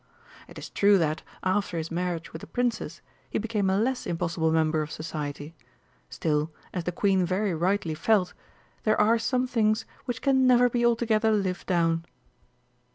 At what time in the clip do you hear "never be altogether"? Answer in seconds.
10.47-11.31